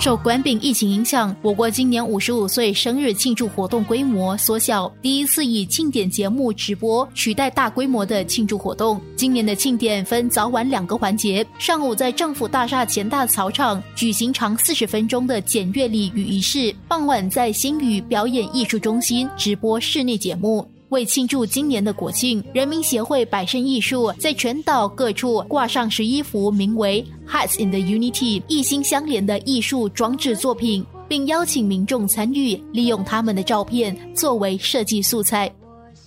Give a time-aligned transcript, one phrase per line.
[0.00, 8.98] 受冠病疫情影响，我国今年五十五岁生日庆祝活动规模缩小，第一次以庆典节目直播取代大规模的庆祝活动。
[9.14, 20.66] 今年的庆典分早晚两个环节，上午在政府大厦前大草场举行长四十分钟的检阅礼与仪式，傍晚在新宇表演艺术中心直播室内节目。
[20.90, 35.50] 为庆祝今年的国庆，人民协会百盛艺术在全岛各处挂上十一幅名为 “Hearts in the Unity” 一心相连的艺术装置作品，并邀请民众参与，利用他们的照片作为设计素材。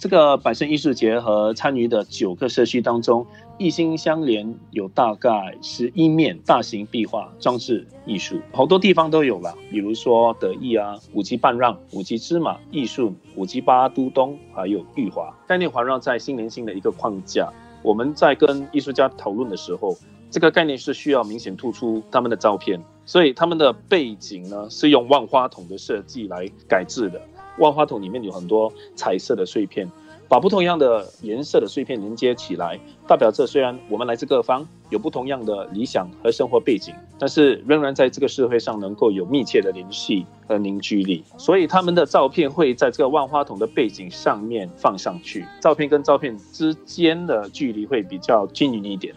[0.03, 3.25] 这个百盛艺术节和参与的九个社区当中。
[3.57, 17.49] 一心相连有大概十一面大型壁画装置艺术，好多地方都有了，比如说德意啊、五级半让、五级芝麻艺术、五级八都东，还有玉华概念环绕在心连心的一个框架。
[17.81, 19.95] 我们在跟艺术家讨论的时候，
[20.29, 27.21] 这个概念是需要明显突出他们的照片，所以他们的背景呢是用万花筒的设计来改制的。
[27.57, 29.89] 万花筒里面有很多彩色的碎片。
[30.29, 41.23] 把不同样的颜色的碎片连接起来，代表着虽然我们来自各方，有不同样的理想和生活背景，但是仍然在这个社会上能够有密切的联系和凝聚力。
[41.37, 49.13] 所以他们的照片会在这个万花筒的背景上面放上去，照片跟照片之间的距离会比较均匀一点。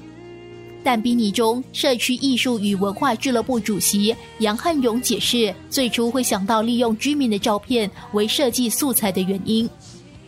[0.87, 9.69] 但比尼中社区艺术与文化俱乐部主席杨汉勇解释，最初会想到利用居民的照片为设计素材的原因。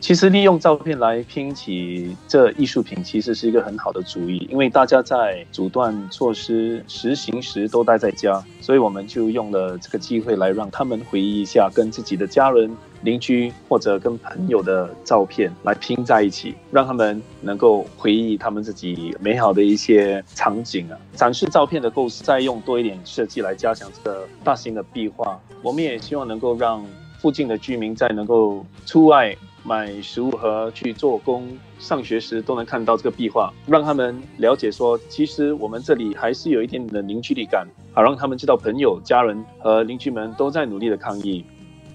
[0.01, 4.47] 其实利用照片来拼起这艺术品，其实是一个很好的主意。
[4.51, 20.97] 因为大家在阻断措施实行时都待在家，所以我们就用了这个机会来让他们回忆一下跟自己的家人、邻居或者跟朋友的照片来拼在一起，让他们能够回忆他们自己美好的一些场景啊。
[21.15, 25.39] 展示照片的构思，再用多一点设计来加强这个大型的壁画。
[25.61, 26.83] 我们也希望能够让
[27.19, 29.37] 附近的居民在能够出外。
[29.69, 31.47] 买食物和去做工、
[31.79, 41.45] 上学时都能看到这个壁画，让他们了解说，其实我们这里还是有一点点的凝聚力感，好让他们知道朋友、家人和邻居们都在努力的抗议。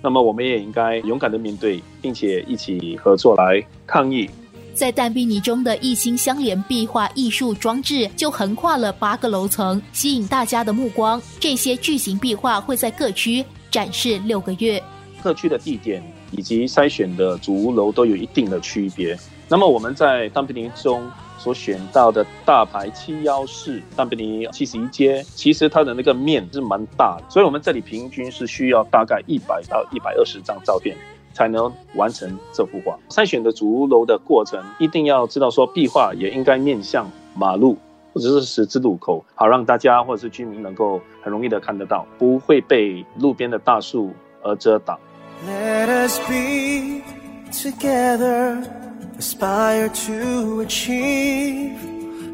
[0.03, 4.29] 那么我们也应该勇敢的面对，并且一起合作来抗议。
[4.75, 11.22] 在淡碧尼中的一心相连壁画艺术装置就横跨了八个楼层，吸引大家的目光。
[11.40, 14.81] 这些巨型壁画会在各区展示六个月。
[15.23, 16.03] 各区的地点。
[16.38, 19.17] 以及筛选的主屋楼都有一定的区别。
[19.49, 30.95] 那么我们在丹比尼中所选到的大牌七幺四丹比尼七十一街，其实它的那个面是蛮大的，所以我们这里平均是需要大概一百到一百二十张照片
[31.33, 32.97] 才能完成这幅画。
[33.09, 37.77] 筛选的主屋楼的过程，一定要知道说壁画也应该面向马路
[38.13, 44.11] 或者是十字路口，好让大家或者是居民能够很容易的看得到，不会被路边的大树
[44.41, 44.97] 而遮挡。
[45.45, 47.03] Let us be
[47.51, 48.63] together,
[49.19, 51.73] aspire to achieve.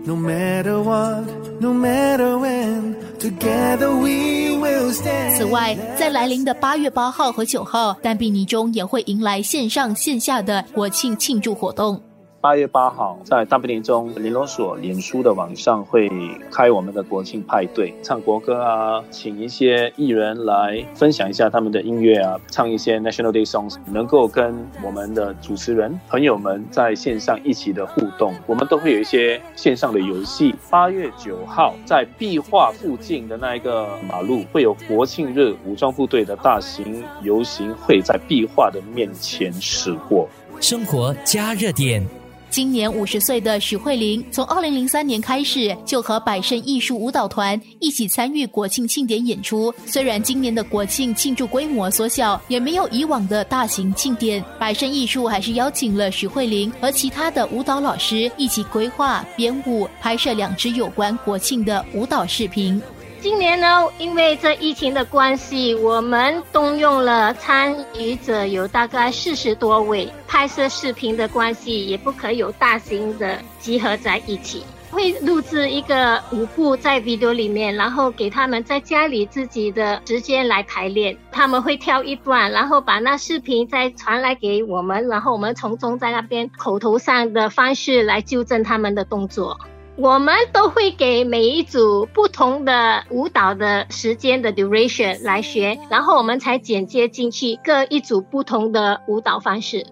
[0.05, 1.25] No matter what,
[1.59, 5.37] no matter when, together we will stand.
[5.37, 12.01] 此外，在来临的八月八号和九号，丹比尼中也会迎来线上线下的国庆庆祝活动。
[12.41, 16.09] 八月八号，在大不列中联络所脸书的网上会
[16.49, 28.33] 开我们的国庆派对，唱国歌啊，请一些艺人来分享一下他们的音乐啊，唱一些 National Day songs，能够跟我们的主持人朋友们在线上一起的互动。
[28.47, 30.55] 我们都会有一些线上的游戏。
[30.69, 40.29] 八月九号，在壁画附近的那一个马路，会有国庆日武装部队的大型游行会在壁画的面前驶过。
[40.61, 42.18] 生活加热点。
[42.49, 49.73] 今年五十岁的许慧玲，从二零零三年开始就和百盛艺术舞蹈团一起参与国庆庆典演出。
[49.85, 62.81] 虽然今年的国庆庆祝规模缩小，也没有以往的大型庆典，百盛艺术还是邀请了许慧玲和其他的舞蹈老师一起规划、编舞、拍摄两支有关国庆的舞蹈视频。
[63.21, 70.09] 今年呢，因为这疫情的关系，我们动用了参与者有大概四十多位。
[70.25, 74.63] 拍摄视频的关系，也不可有大型的集合在一起。
[74.89, 81.17] 会录制一个舞步在 video 里面，然后给他们在家里自己的时间来排练。
[81.29, 89.59] 他们会跳一段，然后把那视频再传来给我们，然后我们从中在那边口头上的方式来纠正他们的动作。
[90.01, 99.85] 我们都会给每一组不同的舞蹈的时间的 duration 来学，然后我们才剪接进去各一组不同的舞蹈方式。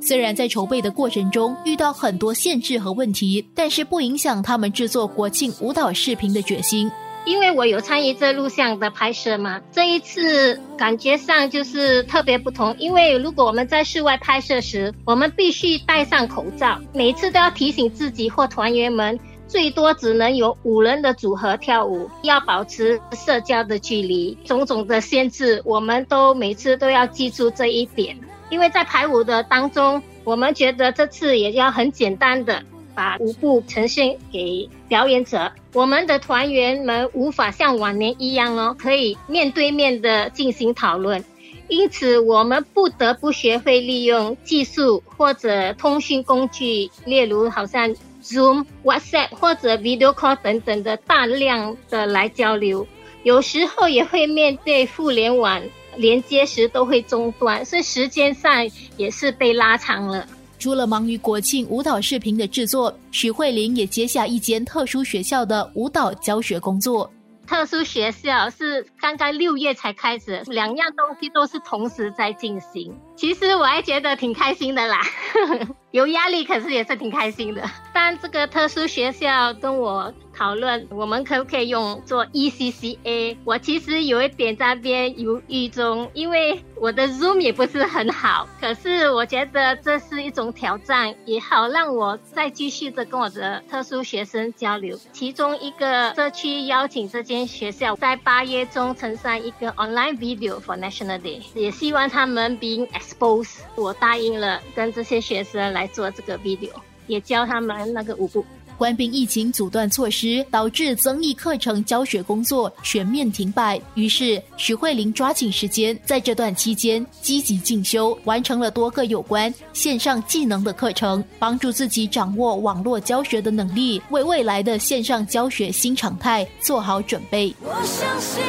[0.00, 6.90] 虽然在筹备的过程中遇到很多限制和问题，但是不影响他们制作国庆舞蹈视频的决心。
[7.26, 12.74] 因为我有参与这录像的拍摄嘛，这一次感觉上就是特别不同。
[12.78, 19.18] 因为如果我们在室外拍摄时，我们必须戴上口罩，每次都要提醒自己或团员们，
[19.48, 28.16] 最多只能有五人的组合跳舞，要保持社交的距离，种种的限制，我们都每次都要记住这一点。
[28.50, 32.62] 因为在排舞的当中，我们觉得这次也要很简单的。
[32.96, 41.22] 把舞步呈现给表演者，我们的团员们无法像往年一样哦，可以面对面的进行讨论，
[41.68, 47.94] 因此我们不得不学会利用技术或者通讯工具，例如好像
[48.24, 52.86] Zoom、WhatsApp 或者 Video Call 等等的大量的来交流，
[53.22, 55.62] 有时候也会面对互联网
[55.96, 60.26] 连接时都会中断，所以时间上也是被拉长了。
[60.58, 67.10] 除了忙于国庆舞蹈视频的制作，许慧玲也接下一间特殊学校的舞蹈教学工作。
[67.46, 72.92] 特殊学校是刚刚六月才开始，两样东西都是同时在进行。
[73.14, 75.00] 其实我还觉得挺开心的啦，
[75.92, 77.62] 有压力，可是也是挺开心的。
[77.92, 80.12] 但这个特殊学校跟我。
[80.38, 83.38] 讨论我们可不可以用做 ECCA？
[83.42, 88.46] 我其实有一点在边犹豫中，因为我的 Zoom 也不是很好。
[88.60, 94.98] 可是我觉得这是一种挑战，也好让我再继续的跟我的特殊学生交流。
[95.10, 103.60] 其中一个社区邀请这间学校在八月中呈上一个 online video for National Day，也希望他们 being exposed。
[103.74, 106.70] 我答应了跟这些学生来做这个 video，
[107.08, 108.44] 也教他们那个舞步。
[108.78, 113.80] 官兵疫情阻断措施，导致增益课程教学工作全面停摆。
[113.94, 127.54] 于是，徐慧玲抓紧时间，在这段期间积极进修，完成了多个有关线上技能的课程，帮助自己掌握网络教学的能力，为未来的线上教学新常态做好准备。
[127.62, 128.42] 我相信，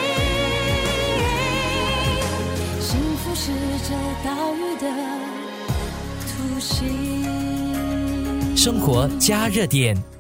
[2.81, 3.49] 幸福是
[3.87, 3.95] 这
[4.27, 5.06] 岛屿的
[8.55, 10.16] 生活加热点。